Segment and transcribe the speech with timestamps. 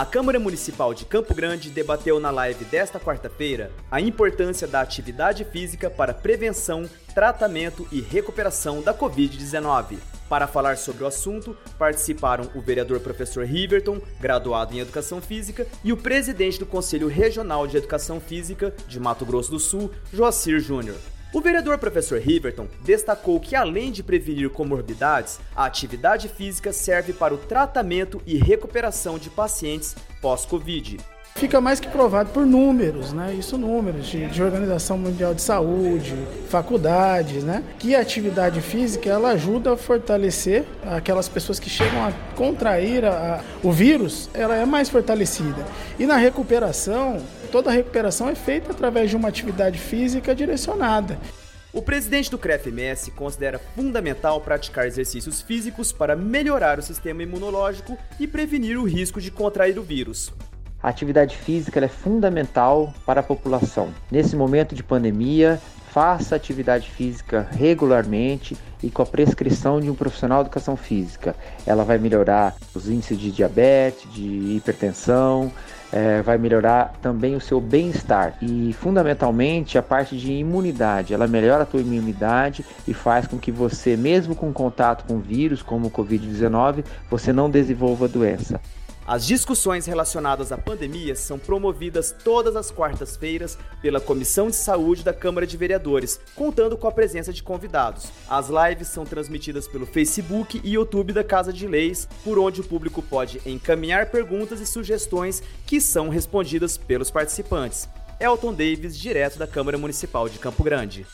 [0.00, 5.44] A Câmara Municipal de Campo Grande debateu na live desta quarta-feira a importância da atividade
[5.44, 9.98] física para prevenção, tratamento e recuperação da Covid-19.
[10.26, 15.92] Para falar sobre o assunto, participaram o vereador professor Riverton, graduado em Educação Física, e
[15.92, 20.96] o presidente do Conselho Regional de Educação Física de Mato Grosso do Sul, Joacir Júnior.
[21.32, 27.32] O vereador professor Riverton destacou que, além de prevenir comorbidades, a atividade física serve para
[27.32, 30.98] o tratamento e recuperação de pacientes pós-Covid.
[31.36, 33.32] Fica mais que provado por números, né?
[33.32, 36.14] Isso números de, de, Organização Mundial de Saúde,
[36.48, 37.62] faculdades, né?
[37.78, 43.36] Que a atividade física ela ajuda a fortalecer aquelas pessoas que chegam a contrair a,
[43.36, 45.64] a, o vírus, ela é mais fortalecida.
[45.98, 51.18] E na recuperação, toda a recuperação é feita através de uma atividade física direcionada.
[51.72, 58.26] O presidente do CREF-MS considera fundamental praticar exercícios físicos para melhorar o sistema imunológico e
[58.26, 60.32] prevenir o risco de contrair o vírus.
[60.82, 63.94] A atividade física é fundamental para a população.
[64.10, 65.60] Nesse momento de pandemia,
[65.92, 71.36] faça atividade física regularmente e com a prescrição de um profissional de educação física.
[71.64, 75.52] Ela vai melhorar os índices de diabetes, de hipertensão,
[75.92, 81.12] é, vai melhorar também o seu bem-estar e fundamentalmente a parte de imunidade.
[81.12, 85.62] Ela melhora a tua imunidade e faz com que você, mesmo com contato com vírus
[85.62, 88.60] como o Covid-19, você não desenvolva doença.
[89.06, 95.12] As discussões relacionadas à pandemia são promovidas todas as quartas-feiras pela Comissão de Saúde da
[95.12, 98.08] Câmara de Vereadores, contando com a presença de convidados.
[98.28, 102.64] As lives são transmitidas pelo Facebook e YouTube da Casa de Leis, por onde o
[102.64, 107.88] público pode encaminhar perguntas e sugestões que são respondidas pelos participantes.
[108.20, 111.06] Elton Davis, direto da Câmara Municipal de Campo Grande.